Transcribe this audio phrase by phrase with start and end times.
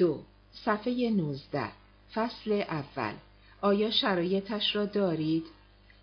[0.00, 0.18] دو
[0.64, 1.68] صفحه 19
[2.14, 3.14] فصل اول
[3.60, 5.44] آیا شرایطش را دارید؟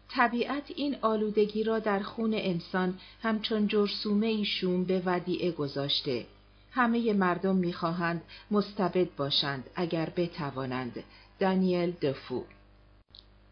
[0.09, 6.25] طبیعت این آلودگی را در خون انسان همچون جرسومه شوم به ودیعه گذاشته.
[6.71, 8.21] همه مردم می‌خواهند
[8.51, 11.03] مستبد باشند اگر بتوانند.
[11.39, 12.43] دانیل دفو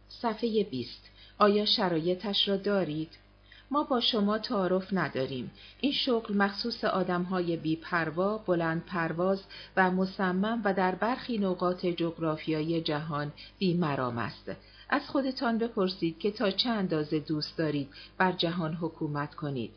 [0.10, 3.10] صفحه 20 آیا شرایطش را دارید؟
[3.72, 5.52] ما با شما تعارف نداریم.
[5.80, 9.44] این شغل مخصوص آدمهای بیپروا، بلند پرواز
[9.78, 14.52] و مصمم و در برخی نقاط جغرافیایی جهان بیمرام است.
[14.90, 19.72] از خودتان بپرسید که تا چه اندازه دوست دارید بر جهان حکومت کنید.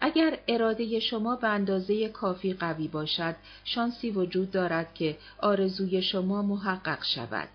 [0.00, 7.04] اگر اراده شما به اندازه کافی قوی باشد، شانسی وجود دارد که آرزوی شما محقق
[7.04, 7.48] شود.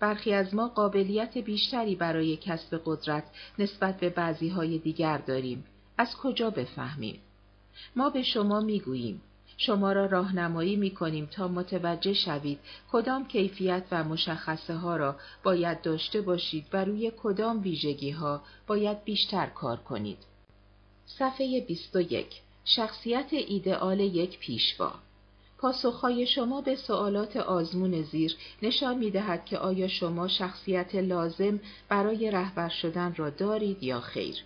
[0.00, 3.24] برخی از ما قابلیت بیشتری برای کسب قدرت
[3.58, 5.64] نسبت به بعضی های دیگر داریم.
[5.98, 7.20] از کجا بفهمیم؟
[7.96, 9.22] ما به شما می‌گوییم
[9.56, 12.58] شما را راهنمایی می کنیم تا متوجه شوید
[12.92, 19.04] کدام کیفیت و مشخصه ها را باید داشته باشید و روی کدام ویژگی ها باید
[19.04, 20.18] بیشتر کار کنید.
[21.06, 22.26] صفحه 21
[22.64, 24.92] شخصیت ایدئال یک پیشوا
[25.60, 32.30] پاسخهای شما به سوالات آزمون زیر نشان می دهد که آیا شما شخصیت لازم برای
[32.30, 34.36] رهبر شدن را دارید یا خیر.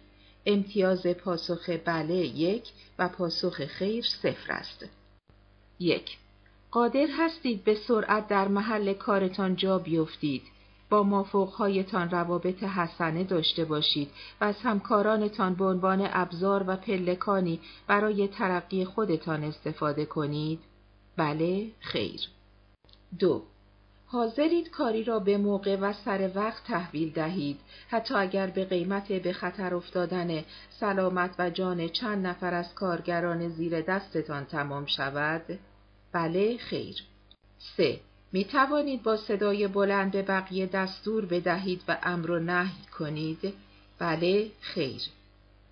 [0.46, 2.64] امتیاز پاسخ بله یک
[2.98, 4.84] و پاسخ خیر صفر است.
[5.78, 6.18] یک
[6.70, 10.42] قادر هستید به سرعت در محل کارتان جا بیفتید.
[10.90, 18.28] با مافوقهایتان روابط حسنه داشته باشید و از همکارانتان به عنوان ابزار و پلکانی برای
[18.28, 20.60] ترقی خودتان استفاده کنید.
[21.16, 22.20] بله، خیر.
[23.18, 23.42] دو
[24.06, 29.32] حاضرید کاری را به موقع و سر وقت تحویل دهید حتی اگر به قیمت به
[29.32, 35.58] خطر افتادن سلامت و جان چند نفر از کارگران زیر دستتان تمام شود؟
[36.12, 36.96] بله خیر.
[37.76, 38.00] سه
[38.32, 43.54] می توانید با صدای بلند به بقیه دستور بدهید و امر و نهی کنید؟
[43.98, 45.02] بله خیر.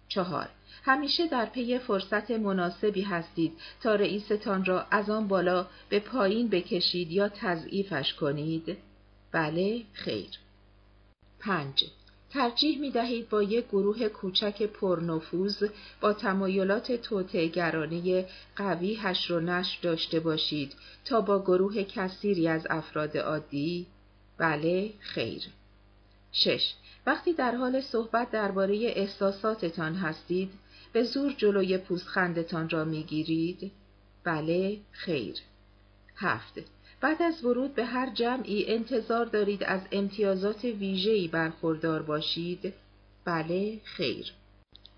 [0.09, 0.49] چهار
[0.85, 3.53] همیشه در پی فرصت مناسبی هستید
[3.83, 8.77] تا رئیستان را از آن بالا به پایین بکشید یا تضعیفش کنید؟
[9.33, 10.31] بله، خیر.
[11.41, 11.85] پنج
[12.33, 15.65] ترجیح می دهید با یک گروه کوچک پرنفوذ
[16.01, 23.17] با تمایلات توتعگرانه قوی هشر و نشر داشته باشید تا با گروه کثیری از افراد
[23.17, 23.87] عادی؟
[24.39, 25.43] بله، خیر.
[26.33, 26.75] شش
[27.07, 30.51] وقتی در حال صحبت درباره احساساتتان هستید،
[30.93, 33.73] به زور جلوی پوزخندتان را می‌گیرید؟
[34.25, 35.37] بله، خیر.
[36.17, 36.59] هفت.
[37.01, 42.73] بعد از ورود به هر جمعی انتظار دارید از امتیازات ویژه‌ای برخوردار باشید؟
[43.25, 44.33] بله، خیر.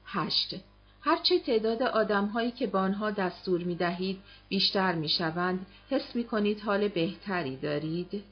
[0.05, 0.55] هشت.
[1.01, 6.61] هرچه تعداد آدمهایی که با آنها دستور می دهید بیشتر می شوند، حس می کنید
[6.61, 8.23] حال بهتری دارید؟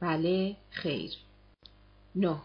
[0.00, 1.10] بله، خیر.
[2.14, 2.36] نه.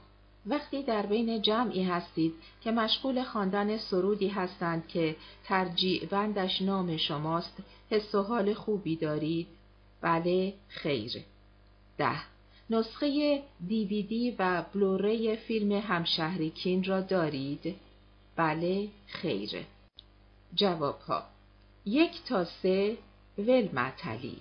[0.46, 7.58] وقتی در بین جمعی هستید که مشغول خواندن سرودی هستند که ترجیع بندش نام شماست
[7.90, 9.48] حس و حال خوبی دارید؟
[10.02, 11.12] بله خیر.
[11.98, 12.20] ده
[12.70, 17.76] نسخه دیویدی و بلوری فیلم همشهریکین را دارید؟
[18.36, 19.66] بله خیر.
[20.56, 21.24] جواب ها
[21.86, 22.98] یک تا سه
[23.38, 24.38] ول معتلی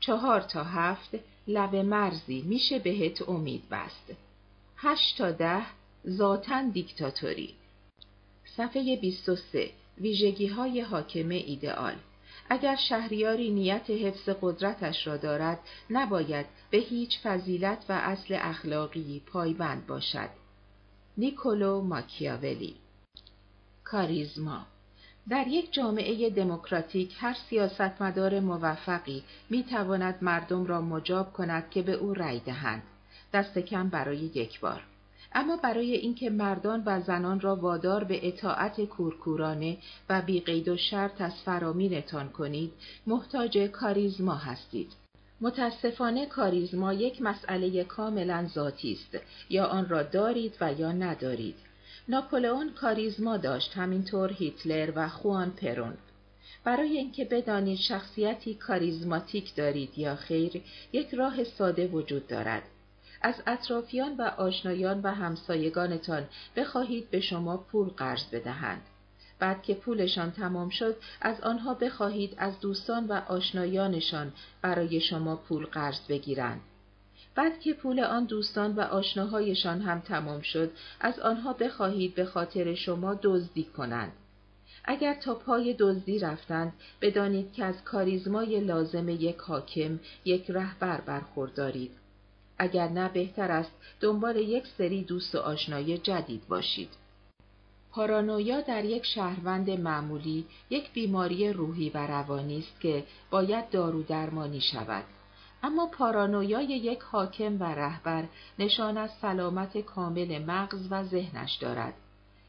[0.00, 1.10] چهار تا هفت
[1.48, 4.12] لب مرزی میشه بهت امید بست
[4.82, 5.62] هشت تا ده
[6.08, 7.54] ذاتن دیکتاتوری.
[8.56, 11.94] صفحه 23 ویژگی های حاکم ایدئال.
[12.50, 15.58] اگر شهریاری نیت حفظ قدرتش را دارد
[15.90, 20.28] نباید به هیچ فضیلت و اصل اخلاقی پایبند باشد.
[21.18, 22.74] نیکولو ماکیاولی.
[23.84, 24.66] کاریزما.
[25.28, 31.92] در یک جامعه دموکراتیک هر سیاستمدار موفقی می تواند مردم را مجاب کند که به
[31.92, 32.82] او رأی دهند.
[33.32, 34.82] دست کم برای یک بار.
[35.32, 39.78] اما برای اینکه مردان و زنان را وادار به اطاعت کورکورانه
[40.08, 42.72] و بی قید و شرط از فرامینتان کنید
[43.06, 44.92] محتاج کاریزما هستید.
[45.40, 51.56] متاسفانه کاریزما یک مسئله کاملا ذاتی است یا آن را دارید و یا ندارید.
[52.08, 55.94] ناپولئون کاریزما داشت همینطور هیتلر و خوان پرون.
[56.64, 60.62] برای اینکه بدانید شخصیتی کاریزماتیک دارید یا خیر
[60.92, 62.62] یک راه ساده وجود دارد.
[63.22, 68.82] از اطرافیان و آشنایان و همسایگانتان بخواهید به شما پول قرض بدهند.
[69.38, 74.32] بعد که پولشان تمام شد از آنها بخواهید از دوستان و آشنایانشان
[74.62, 76.60] برای شما پول قرض بگیرند.
[77.34, 80.70] بعد که پول آن دوستان و آشناهایشان هم تمام شد
[81.00, 84.12] از آنها بخواهید به خاطر شما دزدی کنند.
[84.84, 91.99] اگر تا پای دزدی رفتند بدانید که از کاریزمای لازم یک حاکم یک رهبر برخوردارید
[92.60, 96.88] اگر نه بهتر است دنبال یک سری دوست و آشنای جدید باشید
[97.90, 104.60] پارانویا در یک شهروند معمولی یک بیماری روحی و روانی است که باید دارو درمانی
[104.60, 105.04] شود
[105.62, 108.24] اما پارانویای یک حاکم و رهبر
[108.58, 111.94] نشان از سلامت کامل مغز و ذهنش دارد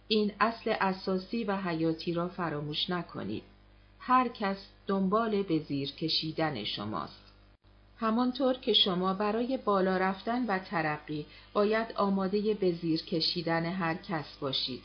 [0.08, 3.44] این اصل اساسی و حیاتی را فراموش نکنید.
[4.00, 4.58] هر کس
[4.88, 7.31] دنبال به زیر کشیدن شماست.
[8.02, 14.38] همانطور که شما برای بالا رفتن و ترقی باید آماده به زیر کشیدن هر کس
[14.40, 14.82] باشید.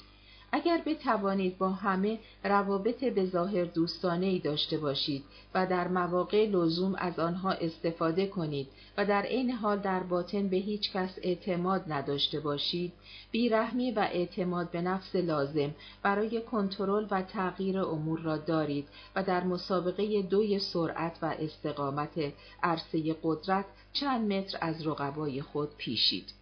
[0.57, 5.25] اگر بتوانید با همه روابط به ظاهر دوستانه ای داشته باشید
[5.55, 10.57] و در مواقع لزوم از آنها استفاده کنید و در عین حال در باطن به
[10.57, 12.93] هیچ کس اعتماد نداشته باشید،
[13.31, 19.45] بیرحمی و اعتماد به نفس لازم برای کنترل و تغییر امور را دارید و در
[19.45, 22.33] مسابقه دوی سرعت و استقامت
[22.63, 26.33] عرصه قدرت چند متر از رقبای خود پیشید.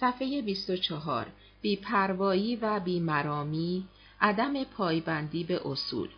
[0.00, 1.26] صفحه 24
[1.60, 3.84] بیپروایی و بیمرامی،
[4.20, 6.08] عدم پایبندی به اصول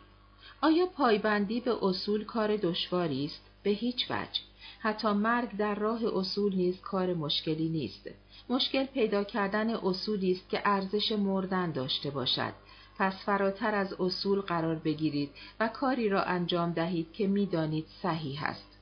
[0.62, 4.40] آیا پایبندی به اصول کار دشواری است؟ به هیچ وجه.
[4.81, 8.10] حتی مرگ در راه اصول نیز کار مشکلی نیست.
[8.48, 12.52] مشکل پیدا کردن اصولی است که ارزش مردن داشته باشد.
[12.98, 18.78] پس فراتر از اصول قرار بگیرید و کاری را انجام دهید که می‌دانید صحیح است.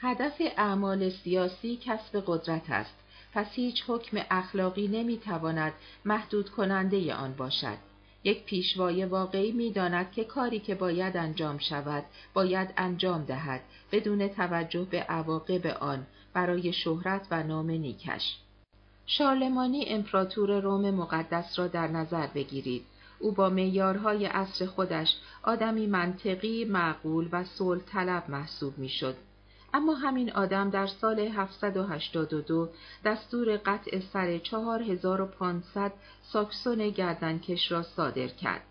[0.00, 2.94] هدف اعمال سیاسی کسب قدرت است.
[3.36, 5.72] پس هیچ حکم اخلاقی نمی‌تواند
[6.04, 7.76] محدود کننده آن باشد.
[8.24, 12.04] یک پیشوای واقعی می‌داند که کاری که باید انجام شود
[12.34, 13.60] باید انجام دهد
[13.92, 18.36] بدون توجه به عواقب آن برای شهرت و نام نیکش.
[19.06, 22.84] شارلمانی امپراتور روم مقدس را در نظر بگیرید.
[23.18, 29.16] او با معیارهای عصر خودش آدمی منطقی، معقول و صلح طلب محسوب می‌شد.
[29.76, 32.68] اما همین آدم در سال 782
[33.04, 35.92] دستور قطع سر 4500
[36.22, 38.62] ساکسون گردنکش را صادر کرد.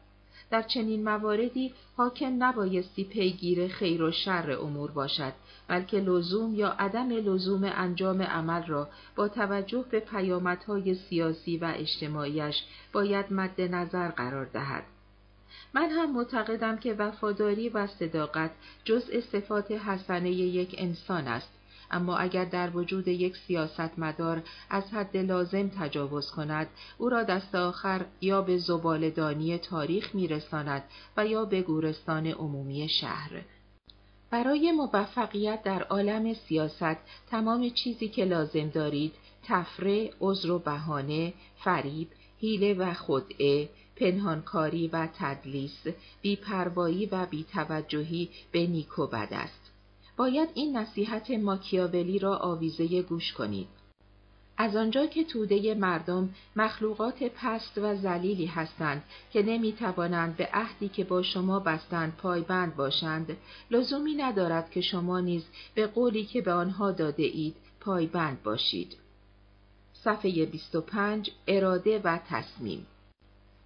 [0.49, 5.33] در چنین مواردی حاکم نبایستی پیگیر خیر و شر امور باشد
[5.67, 12.55] بلکه لزوم یا عدم لزوم انجام عمل را با توجه به پیامدهای سیاسی و اجتماعیش
[12.93, 14.83] باید مد نظر قرار دهد.
[15.73, 18.51] من هم معتقدم که وفاداری و صداقت
[18.83, 21.49] جزء صفات حسنه یک انسان است.
[21.91, 26.67] اما اگر در وجود یک سیاستمدار از حد لازم تجاوز کند
[26.97, 30.83] او را دست آخر یا به زبالدانی تاریخ میرساند
[31.17, 33.41] و یا به گورستان عمومی شهر.
[34.31, 36.97] برای موفقیت در عالم سیاست
[37.31, 39.13] تمام چیزی که لازم دارید
[39.43, 42.07] تفره، عذر و بهانه، فریب،
[42.39, 45.87] حیله و خدعه، پنهانکاری و تدلیس،
[46.21, 49.71] بیپروایی و بیتوجهی به نیک و بد است.
[50.17, 53.67] باید این نصیحت ماکیاولی را آویزه گوش کنید.
[54.57, 59.03] از آنجا که توده مردم مخلوقات پست و ذلیلی هستند
[59.33, 63.37] که نمی توانند به عهدی که با شما بستند پایبند باشند،
[63.71, 65.43] لزومی ندارد که شما نیز
[65.75, 68.97] به قولی که به آنها داده اید پایبند باشید.
[69.93, 72.87] صفحه 25 اراده و تصمیم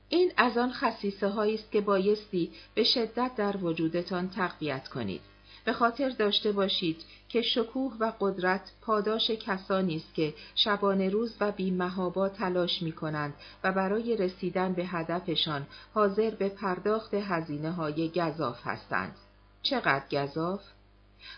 [0.10, 5.22] این از آن خصیصه هایی است که بایستی به شدت در وجودتان تقویت کنید.
[5.66, 11.52] به خاطر داشته باشید که شکوه و قدرت پاداش کسانی است که شبانه روز و
[11.52, 18.60] بیمهابا تلاش می کنند و برای رسیدن به هدفشان حاضر به پرداخت هزینه های گذاف
[18.64, 19.16] هستند.
[19.62, 20.62] چقدر گذاف؟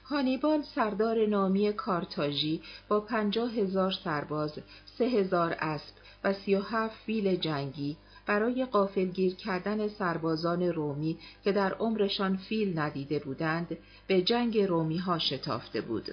[0.05, 4.59] هانیبال سردار نامی کارتاژی با پنجاه هزار سرباز،
[4.97, 7.97] سه هزار اسب و سی و هفت فیل جنگی
[8.31, 15.19] برای قافلگیر کردن سربازان رومی که در عمرشان فیل ندیده بودند به جنگ رومی ها
[15.19, 16.09] شتافته بود.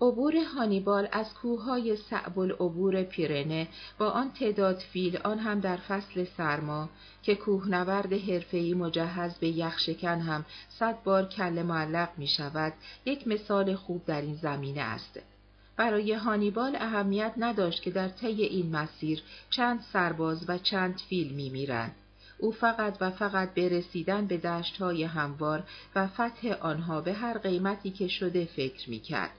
[0.00, 6.24] عبور هانیبال از کوههای صعب العبور پیرنه با آن تعداد فیل آن هم در فصل
[6.36, 6.88] سرما
[7.22, 12.72] که کوهنورد حرفه‌ای مجهز به یخشکن هم صد بار کل معلق می شود
[13.04, 15.20] یک مثال خوب در این زمینه است.
[15.76, 21.94] برای هانیبال اهمیت نداشت که در طی این مسیر چند سرباز و چند فیل میمیرند.
[22.38, 25.62] او فقط و فقط به رسیدن به دشتهای هموار
[25.94, 29.30] و فتح آنها به هر قیمتی که شده فکر می‌کرد.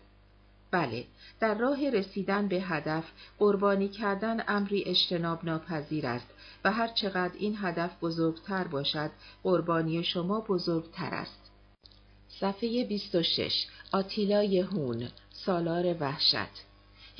[0.71, 1.05] بله،
[1.39, 3.03] در راه رسیدن به هدف
[3.39, 6.27] قربانی کردن امری اجتناب ناپذیر است
[6.63, 9.11] و هر چقدر این هدف بزرگتر باشد،
[9.43, 11.51] قربانی شما بزرگتر است.
[12.39, 15.07] صفحه 26 آتیلای هون
[15.45, 16.63] سالار وحشت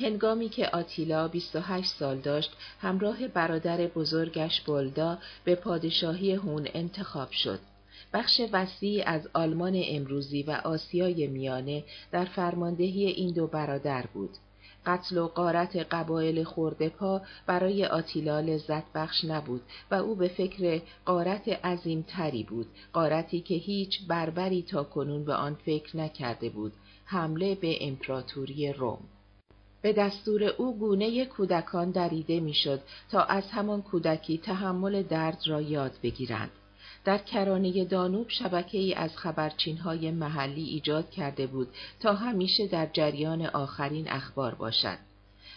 [0.00, 7.58] هنگامی که آتیلا 28 سال داشت همراه برادر بزرگش بولدا به پادشاهی هون انتخاب شد.
[8.12, 14.30] بخش وسیعی از آلمان امروزی و آسیای میانه در فرماندهی این دو برادر بود.
[14.86, 20.82] قتل و قارت قبایل خورده پا برای آتیلا لذت بخش نبود و او به فکر
[21.04, 26.72] قارت عظیم تری بود قارتی که هیچ بربری تا کنون به آن فکر نکرده بود
[27.04, 28.98] حمله به امپراتوری روم
[29.82, 32.80] به دستور او گونه کودکان دریده می‌شد
[33.10, 36.50] تا از همان کودکی تحمل درد را یاد بگیرند
[37.04, 41.68] در کرانه دانوب شبکه ای از خبرچین های محلی ایجاد کرده بود
[42.00, 44.98] تا همیشه در جریان آخرین اخبار باشد.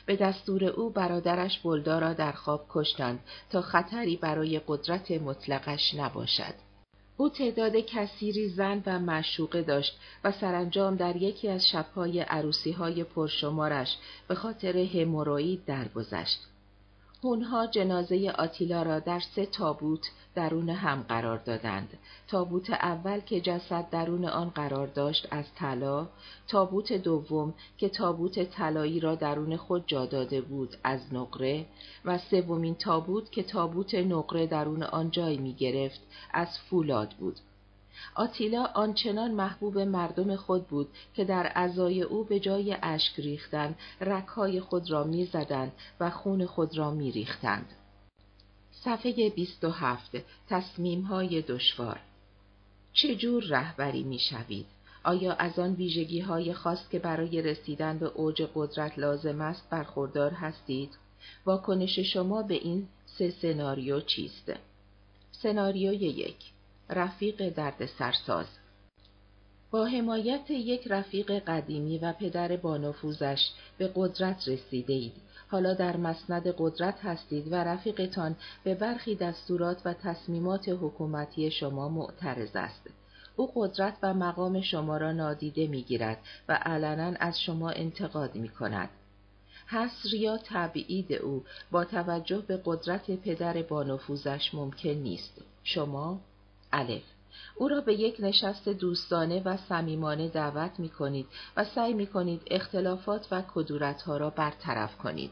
[0.05, 6.66] به دستور او برادرش بلدا را در خواب کشتند تا خطری برای قدرت مطلقش نباشد.
[7.17, 13.03] او تعداد کثیری زن و معشوقه داشت و سرانجام در یکی از شبهای عروسی های
[13.03, 13.97] پرشمارش
[14.27, 16.39] به خاطر هموروید درگذشت.
[17.24, 21.97] هونها جنازه آتیلا را در سه تابوت درون هم قرار دادند.
[22.27, 26.07] تابوت اول که جسد درون آن قرار داشت از طلا،
[26.47, 31.65] تابوت دوم که تابوت طلایی را درون خود جا داده بود از نقره
[32.05, 36.00] و سومین تابوت که تابوت نقره درون آن جای می گرفت
[36.33, 37.39] از فولاد بود.
[38.15, 44.59] آتیلا آنچنان محبوب مردم خود بود که در ازای او به جای اشک ریختن رکهای
[44.59, 47.73] خود را می‌زدند و خون خود را میریختند.
[48.71, 50.11] صفحه 27
[50.49, 51.99] تصمیم های دشوار
[52.93, 54.65] چجور رهبری می‌شوید؟
[55.03, 60.31] آیا از آن ویژگی های خاص که برای رسیدن به اوج قدرت لازم است برخوردار
[60.31, 60.89] هستید؟
[61.45, 64.53] واکنش شما به این سه سناریو چیست؟
[65.31, 66.56] سناریوی یک
[66.89, 68.48] رفیق درد سرساز
[69.72, 75.13] با حمایت یک رفیق قدیمی و پدر بانفوزش به قدرت رسیده اید.
[75.48, 82.56] حالا در مسند قدرت هستید و رفیقتان به برخی دستورات و تصمیمات حکومتی شما معترض
[82.56, 82.89] است.
[83.36, 86.17] او قدرت و مقام شما را نادیده می گیرد
[86.50, 88.89] و علنا از شما انتقاد می کند.
[89.67, 95.41] حصر یا تبعید او با توجه به قدرت پدر بانفوزش ممکن نیست.
[95.63, 96.20] شما
[96.77, 97.03] الف
[97.55, 101.25] او را به یک نشست دوستانه و صمیمانه دعوت می کنید
[101.57, 105.31] و سعی می کنید اختلافات و کدورت ها را برطرف کنید.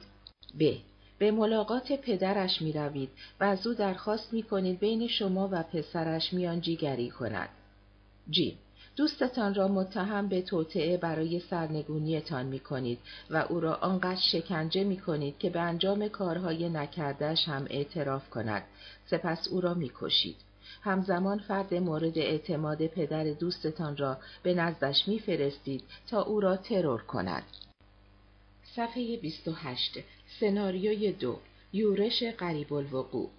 [0.60, 0.74] ب.
[1.18, 3.10] به ملاقات پدرش می روید
[3.40, 7.50] و از او درخواست می کنید بین شما و پسرش میانجیگری کند.
[8.30, 8.58] جی.
[8.96, 13.00] دوستتان را متهم به توطعه برای سرنگونیتان می کنید
[13.30, 18.64] و او را آنقدر شکنجه می کنید که به انجام کارهای نکردش هم اعتراف کند.
[19.06, 20.36] سپس او را می کشید.
[20.82, 27.44] همزمان فرد مورد اعتماد پدر دوستتان را به نزدش میفرستید تا او را ترور کند.
[28.76, 30.00] صفحه 28
[30.40, 31.40] سناریوی دو
[31.74, 33.30] یورش قریب الوقوع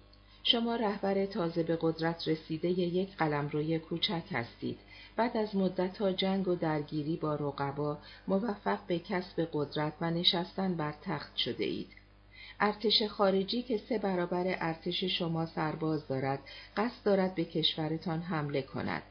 [0.43, 4.79] شما رهبر تازه به قدرت رسیده یک قلمروی کوچک هستید.
[5.15, 10.93] بعد از مدتها جنگ و درگیری با رقبا موفق به کسب قدرت و نشستن بر
[11.01, 11.87] تخت شده اید.
[12.59, 16.39] ارتش خارجی که سه برابر ارتش شما سرباز دارد
[16.77, 19.03] قصد دارد به کشورتان حمله کند.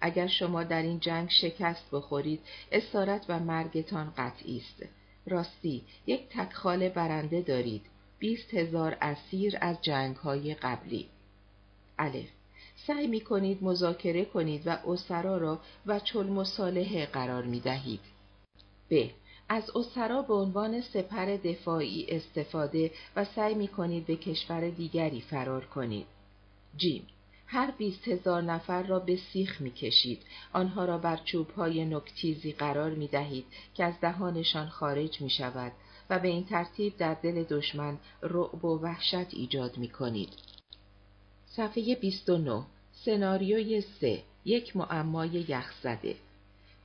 [0.00, 2.40] اگر شما در این جنگ شکست بخورید
[2.72, 4.90] اسارت و مرگتان قطعی است.
[5.26, 7.82] راستی یک تکخال برنده دارید.
[8.18, 11.08] بیست هزار اسیر از جنگ های قبلی.
[11.98, 12.28] الف.
[12.86, 18.00] سعی می کنید مذاکره کنید و اسرا را و چل مصالحه قرار می دهید.
[18.90, 19.10] ب.
[19.48, 25.64] از اسرا به عنوان سپر دفاعی استفاده و سعی می کنید به کشور دیگری فرار
[25.64, 26.06] کنید.
[26.76, 27.06] جیم
[27.46, 30.22] هر بیست هزار نفر را به سیخ می کشید.
[30.52, 35.72] آنها را بر چوب های نکتیزی قرار می دهید که از دهانشان خارج می شود
[36.10, 40.28] و به این ترتیب در دل دشمن رعب و وحشت ایجاد می کنید.
[41.46, 42.62] صفحه 29
[42.92, 46.16] سناریوی 3 یک معمای یخزده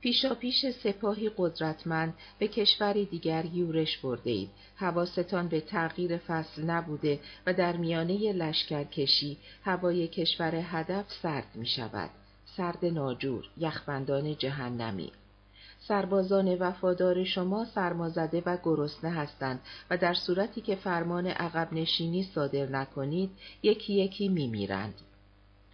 [0.04, 4.50] پیشا پیش سپاهی قدرتمند به کشوری دیگر یورش برده اید.
[4.76, 12.10] حواستان به تغییر فصل نبوده و در میانه لشکرکشی هوای کشور هدف سرد می شود.
[12.56, 15.12] سرد ناجور، یخبندان جهنمی.
[15.80, 22.66] سربازان وفادار شما سرمازده و گرسنه هستند و در صورتی که فرمان عقب نشینی صادر
[22.66, 23.30] نکنید
[23.62, 24.94] یکی یکی می میرند.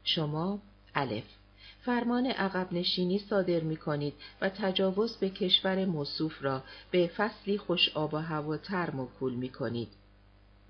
[0.04, 0.58] شما
[0.94, 1.39] الف
[1.84, 7.88] فرمان عقب نشینی صادر می کنید و تجاوز به کشور موصوف را به فصلی خوش
[7.94, 9.88] آب و هواتر موکول می کنید.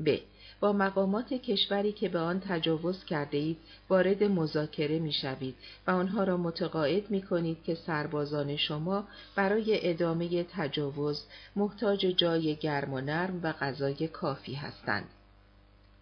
[0.06, 0.18] ب.
[0.60, 3.56] با مقامات کشوری که به آن تجاوز کرده اید
[3.88, 5.54] وارد مذاکره می شوید
[5.86, 11.24] و آنها را متقاعد می کنید که سربازان شما برای ادامه تجاوز
[11.56, 15.08] محتاج جای گرم و نرم و غذای کافی هستند.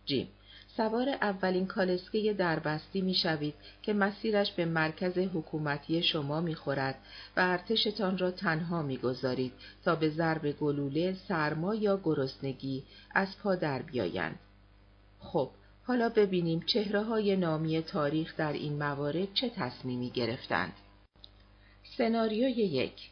[0.06, 0.28] جیم
[0.78, 6.94] سوار اولین کالسکه دربستی می شوید که مسیرش به مرکز حکومتی شما می خورد
[7.36, 9.52] و ارتشتان را تنها می گذارید
[9.84, 12.82] تا به ضرب گلوله، سرما یا گرسنگی
[13.14, 14.38] از پا در بیایند.
[15.20, 15.50] خب،
[15.84, 20.72] حالا ببینیم چهره های نامی تاریخ در این موارد چه تصمیمی گرفتند.
[21.96, 23.10] سناریوی یک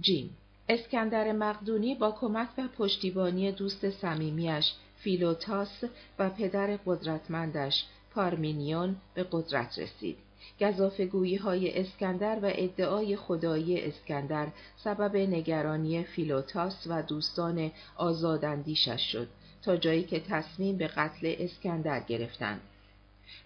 [0.00, 0.36] جیم
[0.68, 4.72] اسکندر مقدونی با کمک و پشتیبانی دوست صمیمیش
[5.06, 5.84] فیلوتاس
[6.18, 7.84] و پدر قدرتمندش
[8.14, 10.16] پارمینیون به قدرت رسید.
[10.60, 19.28] گذافگویی های اسکندر و ادعای خدایی اسکندر سبب نگرانی فیلوتاس و دوستان آزاداندیشش شد
[19.62, 22.60] تا جایی که تصمیم به قتل اسکندر گرفتند.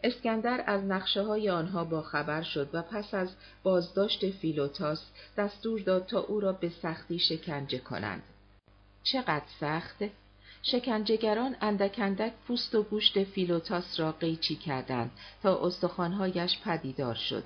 [0.04, 3.28] اسکندر از نقشه های آنها با خبر شد و پس از
[3.62, 5.02] بازداشت فیلوتاس
[5.36, 8.22] دستور داد تا او را به سختی شکنجه کنند.
[9.02, 10.02] چقدر سخت؟
[10.62, 15.10] شکنجهگران اندک پوست و گوشت فیلوتاس را قیچی کردند
[15.42, 17.44] تا استخوانهایش پدیدار شد.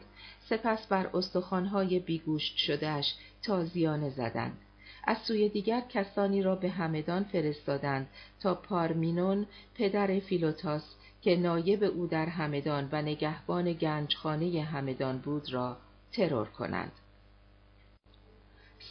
[0.48, 4.58] سپس بر استخوانهای بیگوشت شدهش تازیانه زدند.
[5.04, 8.08] از سوی دیگر کسانی را به همدان فرستادند
[8.40, 15.76] تا پارمینون پدر فیلوتاس که نایب او در همدان و نگهبان گنجخانه همدان بود را
[16.12, 16.92] ترور کنند.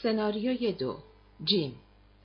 [0.04, 0.98] سناریوی دو
[1.44, 1.76] جیم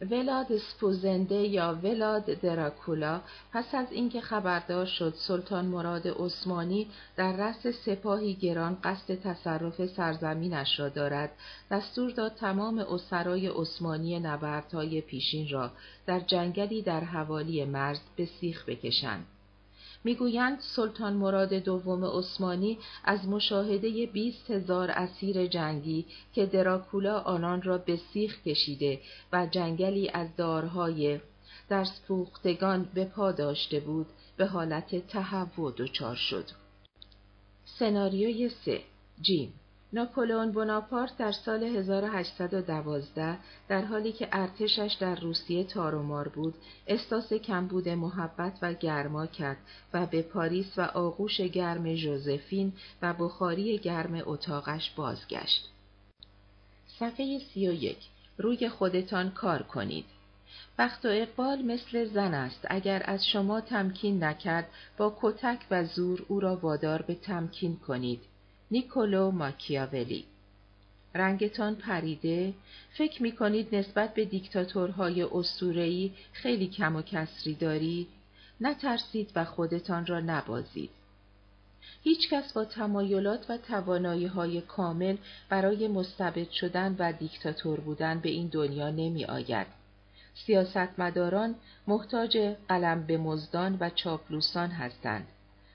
[0.01, 3.21] ولاد سپوزنده یا ولاد دراکولا
[3.53, 6.87] پس از اینکه خبردار شد سلطان مراد عثمانی
[7.17, 11.31] در رأس سپاهی گران قصد تصرف سرزمینش را دارد
[11.71, 15.71] دستور داد تمام اسرای عثمانی نبردهای پیشین را
[16.07, 19.27] در جنگلی در حوالی مرز به سیخ بکشند.
[20.05, 27.79] می‌گویند سلطان مراد دوم عثمانی از مشاهده بیست هزار اسیر جنگی که دراکولا آنان را
[27.79, 29.01] به سیخ کشیده
[29.33, 31.21] و جنگلی از دارهای
[31.69, 36.45] در سپوختگان به پا داشته بود به حالت تهوع دچار شد.
[37.65, 38.81] سناریوی سه
[39.21, 39.53] جیم
[39.93, 46.55] ناپولئون بناپارت در سال 1812 در حالی که ارتشش در روسیه تارومار بود
[46.87, 49.57] احساس کمبود محبت و گرما کرد
[49.95, 52.73] و به پاریس و آغوش گرم ژوزفین
[53.03, 55.69] و بخاری گرم اتاقش بازگشت.
[56.99, 57.97] صفحه 31
[58.39, 60.05] روی خودتان کار کنید.
[60.79, 66.25] وقت و اقبال مثل زن است اگر از شما تمکین نکرد با کتک و زور
[66.29, 68.21] او را وادار به تمکین کنید
[68.71, 70.25] نیکولو ماکیاولی
[71.15, 72.55] رنگتان پریده
[72.91, 78.09] فکر می کنید نسبت به دیکتاتورهای اسطوره‌ای خیلی کم و کسری دارید
[78.61, 80.91] نترسید و خودتان را نبازید
[82.03, 85.17] هیچ کس با تمایلات و توانایی های کامل
[85.49, 89.67] برای مستبد شدن و دیکتاتور بودن به این دنیا نمی آید.
[90.35, 91.55] سیاستمداران
[91.87, 95.27] محتاج قلم به مزدان و چاپلوسان هستند.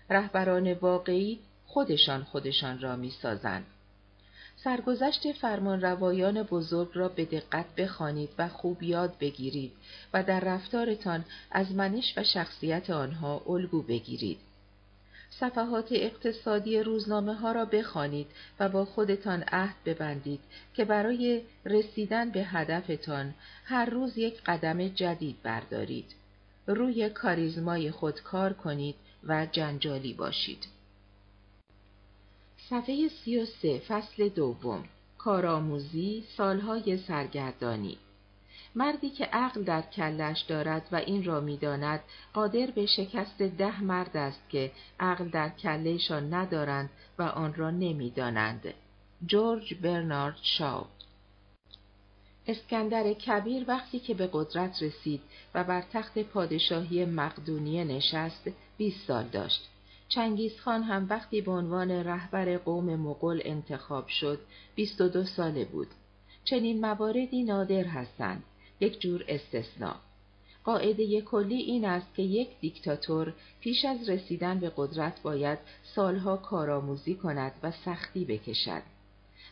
[0.10, 1.40] رهبران واقعی
[1.74, 3.66] خودشان خودشان را می سازند.
[4.56, 9.72] سرگذشت فرمانروایان بزرگ را به دقت بخوانید و خوب یاد بگیرید
[10.14, 14.38] و در رفتارتان از منش و شخصیت آنها الگو بگیرید.
[15.30, 18.28] صفحات اقتصادی روزنامه ها را بخوانید
[18.60, 20.40] و با خودتان عهد ببندید
[20.74, 23.34] که برای رسیدن به هدفتان
[23.66, 26.16] هر روز یک قدم جدید بردارید.
[26.68, 28.96] روی کاریزمای خود کار کنید
[29.28, 30.66] و جنجالی باشید.
[32.74, 34.84] صفحه سی و سه فصل دوم.
[35.18, 37.98] کارآموزی سالهای سرگردانی.
[38.76, 42.00] مردی که عقل در کلش دارد و این را می‌داند
[42.34, 48.74] قادر به شکست ده مرد است که عقل در کلهشان ندارند و آن را نمی‌دانند.
[49.26, 50.86] جورج برنارد شاو.
[52.48, 55.22] اسکندر کبیر وقتی که به قدرت رسید
[55.56, 59.70] و بر تخت پادشاهی مقدونیه نشست 20 سال داشت.
[60.08, 64.40] چنگیزخان هم وقتی به عنوان رهبر قوم مغول انتخاب شد
[64.76, 65.88] 22 ساله بود.
[66.44, 68.44] چنین مواردی نادر هستند.
[68.80, 69.96] یک جور استثناء.
[70.64, 75.60] قاعده کلی این است که یک دیکتاتور پیش از رسیدن به قدرت باید
[75.96, 78.93] سالها کارآموزی کند و سختی بکشد.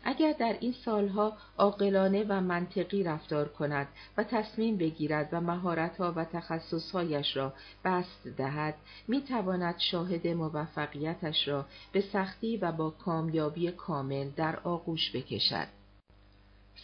[0.04, 3.88] اگر در این سالها عاقلانه و منطقی رفتار کند
[4.18, 7.54] و تصمیم بگیرد و مهارتها و تخصصهایش را
[7.86, 8.76] بست دهد
[9.08, 15.68] می تواند شاهد موفقیتش را به سختی و با کامیابی کامل در آغوش بکشد.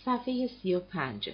[0.06, 1.30] صفحه سی و پنج.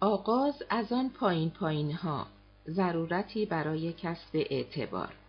[0.00, 2.26] آغاز از آن پایین پایین ها
[2.68, 5.21] ضرورتی برای کسب اعتبار.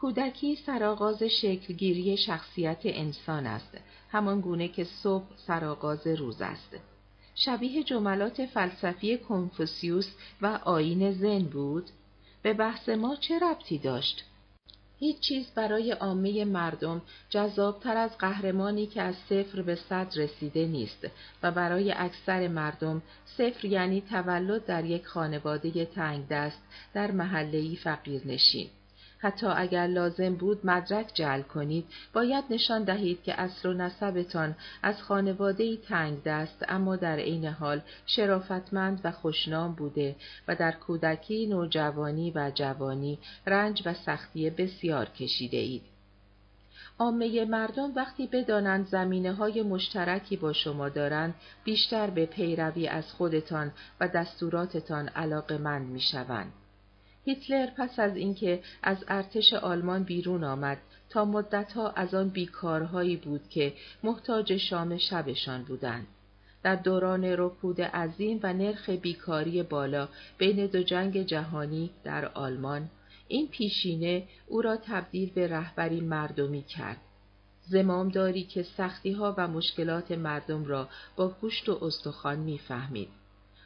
[0.00, 3.78] کودکی سرآغاز شکلگیری شخصیت انسان است.
[4.10, 6.76] همان گونه که صبح سرآغاز روز است.
[7.34, 11.90] شبیه جملات فلسفی کنفوسیوس و آین زن بود.
[12.42, 14.24] به بحث ما چه ربطی داشت؟
[14.98, 21.06] هیچ چیز برای عامه مردم جذابتر از قهرمانی که از صفر به صد رسیده نیست
[21.42, 26.62] و برای اکثر مردم صفر یعنی تولد در یک خانواده تنگ دست
[26.94, 28.68] در محلهی فقیر نشین.
[29.18, 35.02] حتی اگر لازم بود مدرک جعل کنید باید نشان دهید که اصل و نسبتان از
[35.02, 40.16] خانواده تنگ دست اما در عین حال شرافتمند و خوشنام بوده
[40.48, 45.82] و در کودکی نوجوانی و جوانی رنج و سختی بسیار کشیده اید.
[46.98, 53.72] عامه مردم وقتی بدانند زمینه های مشترکی با شما دارند بیشتر به پیروی از خودتان
[54.00, 56.52] و دستوراتتان علاقه مند می شوند.
[57.28, 60.78] هیتلر پس از اینکه از ارتش آلمان بیرون آمد
[61.10, 66.06] تا مدتها از آن بیکارهایی بود که محتاج شام شبشان بودند.
[66.62, 72.90] در دوران رکود عظیم و نرخ بیکاری بالا بین دو جنگ جهانی در آلمان
[73.28, 77.00] این پیشینه او را تبدیل به رهبری مردمی کرد.
[77.66, 83.17] زمامداری که سختی ها و مشکلات مردم را با گوشت و استخوان می‌فهمید.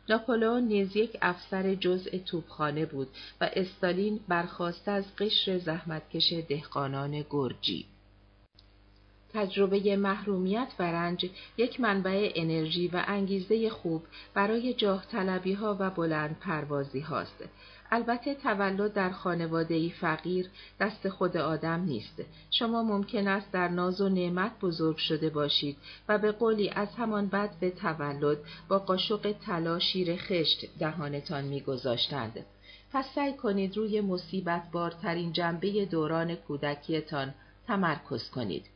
[0.08, 3.08] ناپولئون نیز یک افسر جزء توپخانه بود
[3.40, 7.86] و استالین برخواسته از قشر زحمتکش دهقانان گرجی.
[9.34, 14.02] تجربه محرومیت و رنج یک منبع انرژی و انگیزه خوب
[14.34, 15.04] برای جاه
[15.60, 17.44] ها و بلند پروازی هاست
[17.94, 20.50] البته تولد در خانواده فقیر
[20.80, 22.22] دست خود آدم نیست.
[22.50, 25.76] شما ممکن است در ناز و نعمت بزرگ شده باشید
[26.08, 32.44] و به قولی از همان بد به تولد با قاشق طلا شیر خشت دهانتان میگذاشتند.
[32.92, 37.34] پس سعی کنید روی مصیبت بارترین جنبه دوران کودکیتان
[37.66, 38.66] تمرکز کنید.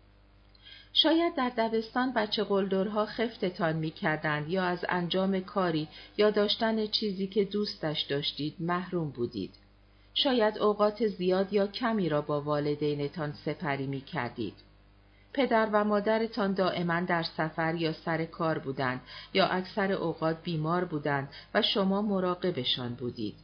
[1.02, 7.26] شاید در دبستان بچه قلدرها خفتتان می کردند یا از انجام کاری یا داشتن چیزی
[7.26, 9.54] که دوستش داشتید محروم بودید.
[10.14, 14.54] شاید اوقات زیاد یا کمی را با والدینتان سپری می کردید.
[15.32, 19.00] پدر و مادرتان دائما در سفر یا سر کار بودند
[19.34, 23.34] یا اکثر اوقات بیمار بودند و شما مراقبشان بودید.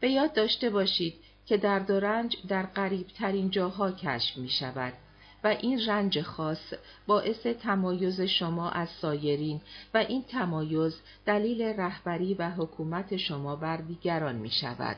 [0.00, 1.14] به یاد داشته باشید
[1.46, 4.92] که درد و رنج در قریب ترین جاها کشف می شود
[5.44, 6.74] و این رنج خاص
[7.06, 9.60] باعث تمایز شما از سایرین
[9.94, 14.96] و این تمایز دلیل رهبری و حکومت شما بر دیگران می شود.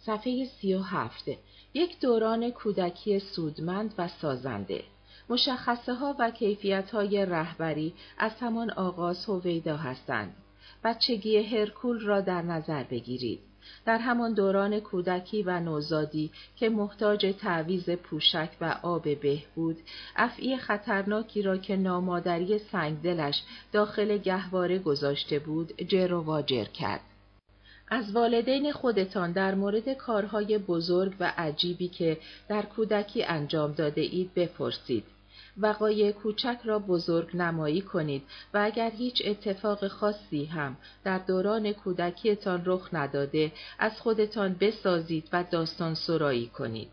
[0.00, 1.38] صفحه سی و هفته
[1.74, 4.84] یک دوران کودکی سودمند و سازنده
[5.28, 10.34] مشخصه ها و کیفیت های رهبری از همان آغاز هویدا هستند.
[10.84, 13.40] بچگی هرکول را در نظر بگیرید.
[13.86, 19.78] در همان دوران کودکی و نوزادی که محتاج تعویز پوشک و آب بهبود
[20.16, 23.42] افعی خطرناکی را که نامادری سنگدلش
[23.72, 27.00] داخل گهواره گذاشته بود جر و واجر کرد
[27.92, 32.18] از والدین خودتان در مورد کارهای بزرگ و عجیبی که
[32.48, 35.04] در کودکی انجام داده اید بپرسید.
[35.58, 38.22] وقایع کوچک را بزرگ نمایی کنید
[38.54, 45.44] و اگر هیچ اتفاق خاصی هم در دوران کودکیتان رخ نداده از خودتان بسازید و
[45.50, 46.88] داستان سرایی کنید.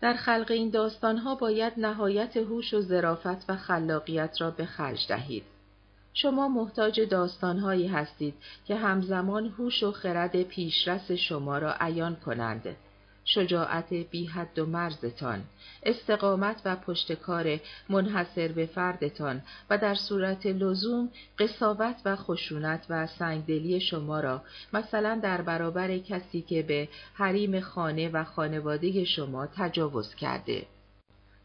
[0.00, 5.44] در خلق این داستانها باید نهایت هوش و ظرافت و خلاقیت را به خرج دهید.
[6.14, 8.34] شما محتاج داستانهایی هستید
[8.66, 12.76] که همزمان هوش و خرد پیشرس شما را عیان کنند.
[13.24, 15.44] شجاعت بی حد و مرزتان،
[15.82, 21.08] استقامت و پشتکار منحصر به فردتان و در صورت لزوم
[21.38, 28.08] قصاوت و خشونت و سنگدلی شما را مثلا در برابر کسی که به حریم خانه
[28.08, 30.66] و خانواده شما تجاوز کرده.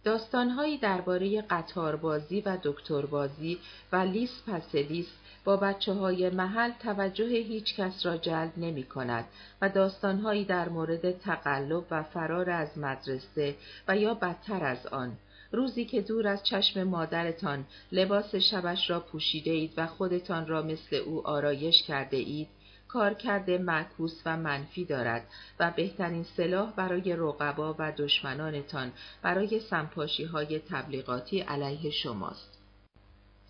[0.08, 3.60] داستانهایی درباره قطاربازی و دکتربازی
[3.92, 5.08] و لیس پسلیس
[5.44, 9.26] با بچه های محل توجه هیچ کس را جلب نمی کند
[9.62, 13.56] و داستانهایی در مورد تقلب و فرار از مدرسه
[13.88, 15.18] و یا بدتر از آن.
[15.52, 20.96] روزی که دور از چشم مادرتان لباس شبش را پوشیده اید و خودتان را مثل
[20.96, 22.48] او آرایش کرده اید
[22.88, 25.28] کارکرد معکوس و منفی دارد
[25.60, 32.58] و بهترین سلاح برای رقبا و دشمنانتان برای سمپاشی های تبلیغاتی علیه شماست.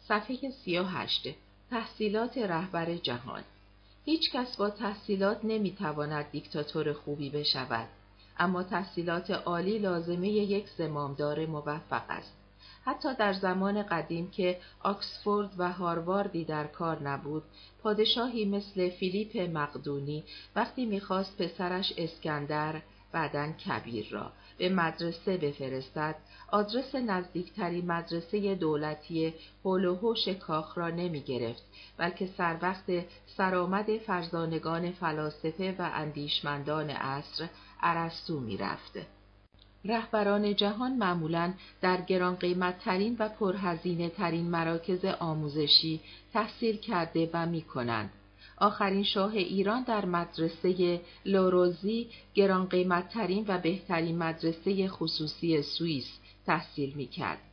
[0.08, 1.36] صفحه 38
[1.70, 3.44] تحصیلات رهبر جهان.
[4.06, 7.88] هیچ کس با تحصیلات نمی‌تواند دیکتاتور خوبی بشود
[8.40, 12.34] اما تحصیلات عالی لازمه یک زمامدار موفق است.
[12.88, 17.44] حتی در زمان قدیم که آکسفورد و هارواردی در کار نبود
[17.84, 20.24] پادشاهی مثل فیلیپ مقدونی
[20.56, 26.16] وقتی می‌خواست پسرش اسکندر بعدا کبیر را به مدرسه بفرستد
[26.52, 31.64] آدرس نزدیکترین مدرسه دولتی حوش کاخ را نمی گرفت
[31.98, 32.86] بلکه سر وقت
[33.38, 37.48] سرآمد فرزانگان فلاسفه و اندیشمندان عصر
[37.82, 39.17] ارسطو می رفت.
[39.86, 42.76] رهبران جهان معمولا در گران قیمت
[43.20, 46.00] و پرهزینه ترین مراکز آموزشی
[46.34, 48.10] تحصیل کرده و می کنند.
[48.58, 57.08] آخرین شاه ایران در مدرسه لوروزی گران قیمتترین و بهترین مدرسه خصوصی سوئیس تحصیل می
[57.08, 57.47] کرد.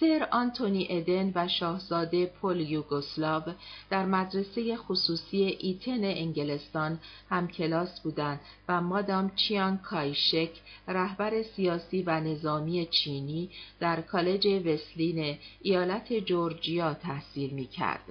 [0.00, 3.42] سر آنتونی ادن و شاهزاده پل یوگوسلاو
[3.90, 6.98] در مدرسه خصوصی ایتن انگلستان
[7.30, 10.50] هم کلاس بودند و مادام چیان کایشک
[10.88, 13.50] رهبر سیاسی و نظامی چینی
[13.80, 18.04] در کالج وسلین ایالت جورجیا تحصیل می کرد.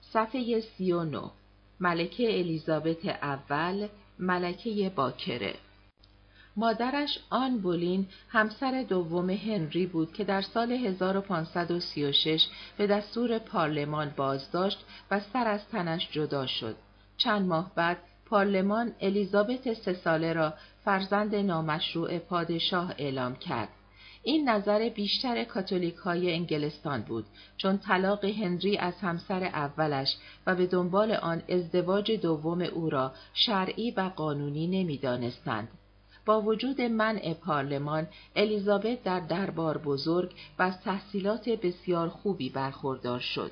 [0.00, 1.30] صفحه 39
[1.80, 3.88] ملکه الیزابت اول
[4.18, 5.54] ملکه باکره
[6.58, 14.78] مادرش آن بولین همسر دوم هنری بود که در سال 1536 به دستور پارلمان بازداشت
[15.10, 16.76] و سر از تنش جدا شد.
[17.16, 23.68] چند ماه بعد پارلمان الیزابت سه ساله را فرزند نامشروع پادشاه اعلام کرد.
[24.22, 27.24] این نظر بیشتر کاتولیک های انگلستان بود
[27.56, 30.16] چون طلاق هنری از همسر اولش
[30.46, 35.68] و به دنبال آن ازدواج دوم او را شرعی و قانونی نمی‌دانستند.
[36.26, 43.50] با وجود منع پارلمان الیزابت در دربار بزرگ و از تحصیلات بسیار خوبی برخوردار شد.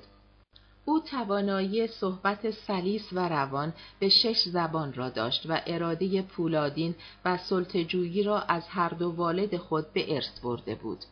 [0.85, 7.37] او توانایی صحبت سلیس و روان به شش زبان را داشت و اراده پولادین و
[7.37, 11.05] سلطجویی را از هر دو والد خود به ارث برده بود.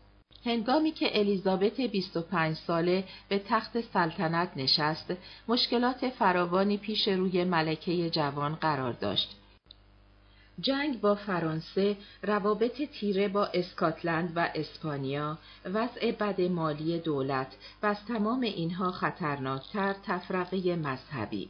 [0.45, 5.13] هنگامی که الیزابت 25 ساله به تخت سلطنت نشست،
[5.49, 9.37] مشکلات فراوانی پیش روی ملکه جوان قرار داشت.
[10.63, 18.05] جنگ با فرانسه، روابط تیره با اسکاتلند و اسپانیا، وضع بد مالی دولت و از
[18.09, 21.49] تمام اینها خطرناکتر تفرقه مذهبی.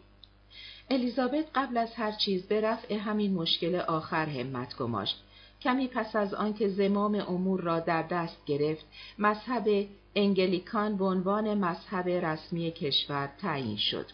[0.90, 5.22] الیزابت قبل از هر چیز به رفع همین مشکل آخر همت گماشت.
[5.62, 8.85] کمی پس از آنکه زمام امور را در دست گرفت،
[9.18, 14.07] مذهب انگلیکان به عنوان مذهب رسمی کشور تعیین شد.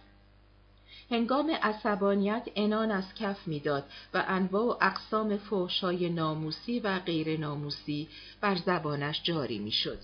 [1.11, 8.09] هنگام عصبانیت انان از کف می‌داد و انواع و اقسام فحشای ناموسی و غیر ناموسی
[8.41, 9.99] بر زبانش جاری می‌شد.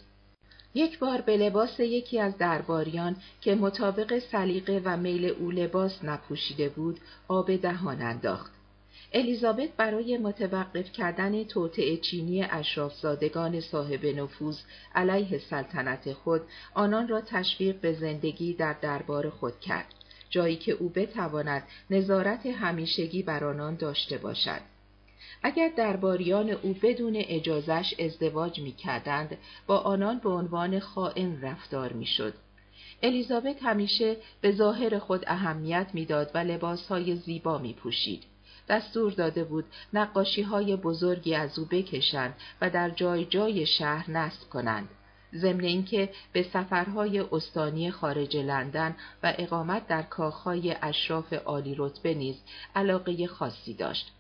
[0.75, 6.69] یک بار به لباس یکی از درباریان که مطابق سلیقه و میل او لباس نپوشیده
[6.69, 8.53] بود آب دهان انداخت.
[9.13, 14.59] الیزابت برای متوقف کردن توطعه چینی اشرافزادگان صاحب نفوذ
[14.95, 16.43] علیه سلطنت خود
[16.75, 19.95] آنان را تشویق به زندگی در دربار خود کرد.
[20.31, 24.61] جایی که او بتواند نظارت همیشگی بر آنان داشته باشد.
[25.43, 32.07] اگر درباریان او بدون اجازش ازدواج می کردند، با آنان به عنوان خائن رفتار می
[32.07, 32.35] شد.
[33.03, 38.23] الیزابت همیشه به ظاهر خود اهمیت می‌داد و لباسهای زیبا می پوشید.
[38.69, 44.49] دستور داده بود نقاشی های بزرگی از او بکشند و در جای جای شهر نصب
[44.49, 44.89] کنند.
[45.37, 52.37] ضمن اینکه به سفرهای استانی خارج لندن و اقامت در کاخهای اشراف عالی رتبه نیز
[52.75, 54.13] علاقه خاصی داشت.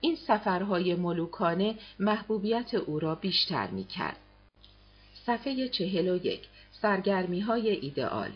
[0.00, 4.16] این سفرهای ملوکانه محبوبیت او را بیشتر می کرد.
[5.26, 6.40] صفحه چهل و یک
[6.82, 8.30] سرگرمی های ایدئال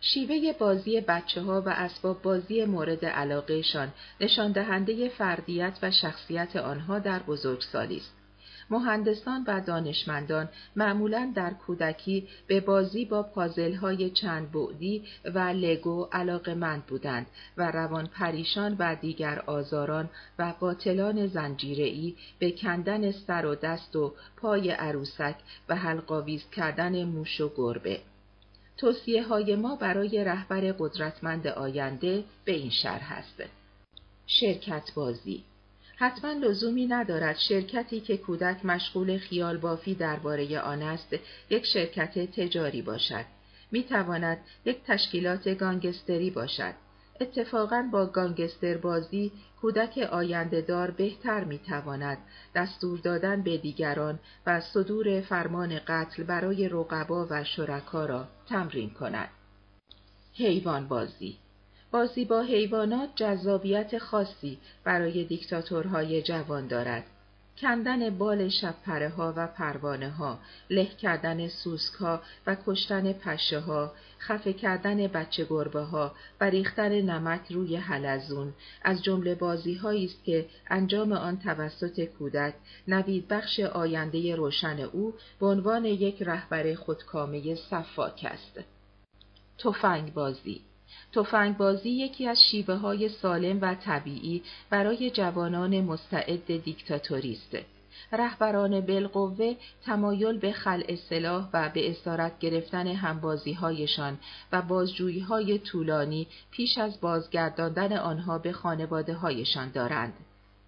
[0.00, 6.98] شیوه بازی بچه ها و اسباب بازی مورد علاقهشان نشان دهنده فردیت و شخصیت آنها
[6.98, 8.23] در بزرگسالی است.
[8.70, 16.86] مهندسان و دانشمندان معمولا در کودکی به بازی با پازلهای چند بعدی و لگو علاقمند
[16.86, 23.96] بودند و روان پریشان و دیگر آزاران و قاتلان زنجیره‌ای به کندن سر و دست
[23.96, 25.36] و پای عروسک
[25.68, 28.00] و حلقاویز کردن موش و گربه.
[28.76, 33.42] توصیه های ما برای رهبر قدرتمند آینده به این شرح است.
[34.26, 35.44] شرکت بازی
[35.96, 41.16] حتما لزومی ندارد شرکتی که کودک مشغول خیال بافی درباره آن است
[41.50, 43.24] یک شرکت تجاری باشد.
[43.70, 46.74] می تواند یک تشکیلات گانگستری باشد.
[47.20, 52.18] اتفاقا با گانگستر بازی کودک آینده دار بهتر می تواند
[52.54, 59.28] دستور دادن به دیگران و صدور فرمان قتل برای رقبا و شرکا را تمرین کند.
[60.34, 61.38] حیوان بازی
[61.94, 67.04] بازی با حیوانات جذابیت خاصی برای دیکتاتورهای جوان دارد.
[67.58, 70.38] کندن بال شبپره ها و پروانه ها،
[70.70, 77.00] له کردن سوسک ها و کشتن پشه ها، خفه کردن بچه گربه ها و ریختن
[77.00, 78.52] نمک روی حلزون
[78.82, 82.54] از جمله بازی است که انجام آن توسط کودک
[82.88, 88.60] نوید بخش آینده روشن او به عنوان یک رهبر خودکامه صفاک است.
[89.58, 90.60] تفنگ بازی
[91.12, 97.64] تفنگ بازی یکی از شیوه های سالم و طبیعی برای جوانان مستعد دیکتاتوری است.
[98.12, 104.18] رهبران بالقوه تمایل به خلع سلاح و به اسارت گرفتن همبازی هایشان
[104.52, 110.14] و بازجویی های طولانی پیش از بازگرداندن آنها به خانواده هایشان دارند.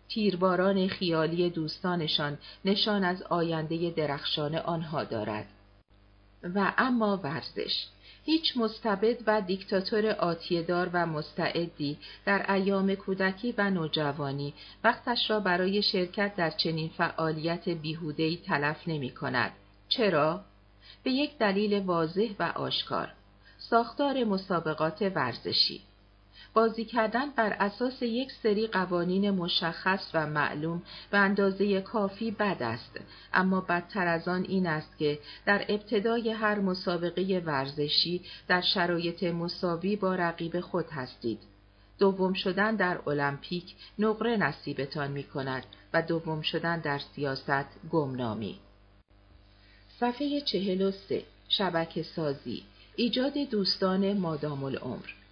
[0.08, 5.46] تیرباران خیالی دوستانشان نشان از آینده درخشان آنها دارد.
[6.54, 7.86] و اما ورزش
[8.26, 15.82] هیچ مستبد و دیکتاتور آتیدار و مستعدی در ایام کودکی و نوجوانی وقتش را برای
[15.82, 19.52] شرکت در چنین فعالیت بیهودهی تلف نمی کند.
[19.88, 20.40] چرا؟
[21.02, 23.12] به یک دلیل واضح و آشکار.
[23.58, 25.82] ساختار مسابقات ورزشی
[26.56, 33.00] بازی کردن بر اساس یک سری قوانین مشخص و معلوم به اندازه کافی بد است.
[33.32, 39.96] اما بدتر از آن این است که در ابتدای هر مسابقه ورزشی در شرایط مساوی
[39.96, 41.38] با رقیب خود هستید.
[41.98, 48.58] دوم شدن در المپیک نقره نصیبتان می کند و دوم شدن در سیاست گمنامی.
[50.00, 52.62] صفحه چهل و سه شبکه سازی
[52.96, 55.25] ایجاد دوستان مادام العمر.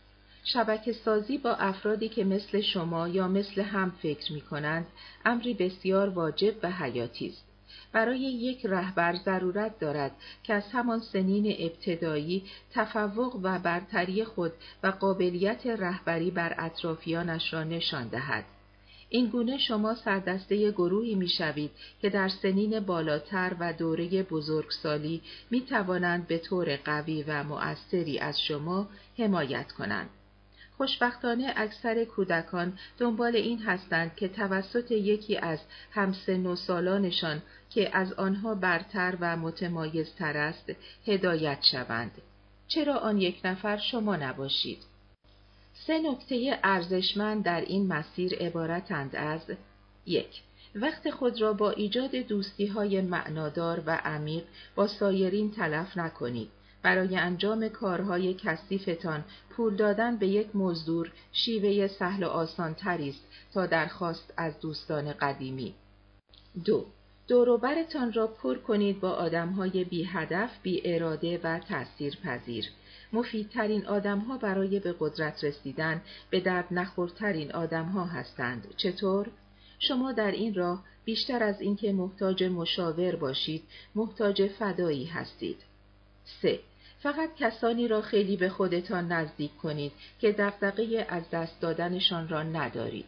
[0.44, 4.87] شبکه سازی با افرادی که مثل شما یا مثل هم فکر می کنند
[5.24, 7.44] امری بسیار واجب و حیاتی است.
[7.92, 14.52] برای یک رهبر ضرورت دارد که از همان سنین ابتدایی تفوق و برتری خود
[14.83, 18.44] و قابلیت رهبری بر اطرافیانش را نشان دهد.
[19.09, 21.70] این گونه شما سردسته گروهی می شوید
[22.02, 28.40] که در سنین بالاتر و دوره بزرگسالی می توانند به طور قوی و مؤثری از
[28.40, 30.11] شما حمایت کنند.
[30.76, 35.58] خوشبختانه اکثر کودکان دنبال این هستند که توسط یکی از
[35.90, 40.72] همسن و سالانشان که از آنها برتر و متمایزتر است
[41.06, 42.10] هدایت شوند.
[42.68, 44.78] چرا آن یک نفر شما نباشید؟
[45.87, 49.40] سه نکته ارزشمند در این مسیر عبارتند از
[50.06, 50.42] یک
[50.74, 56.50] وقت خود را با ایجاد دوستی های معنادار و عمیق با سایرین تلف نکنید.
[56.85, 63.66] برای انجام کارهای کثیفتان پول دادن به یک مزدور شیوه سهل و آسان است تا
[63.66, 65.75] درخواست از دوستان قدیمی.
[66.64, 66.87] دو
[67.29, 72.64] دوروبرتان را پر کنید با آدمهای بی هدف، بی اراده و تأثیر پذیر.
[73.12, 78.75] مفیدترین آدمها برای به قدرت رسیدن به درد نخورترین آدمها هستند.
[78.77, 79.31] چطور؟
[79.79, 83.62] شما در این راه بیشتر از اینکه محتاج مشاور باشید،
[83.94, 85.59] محتاج فدایی هستید.
[86.42, 86.61] 3.
[87.04, 93.06] فقط کسانی را خیلی به خودتان نزدیک کنید که دقدقه از دست دادنشان را ندارید.